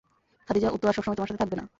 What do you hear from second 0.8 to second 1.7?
তো আর সবসময় তোমার সাথে থাকবে না।